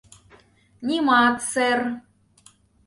[0.87, 1.79] —Нимат, сэр.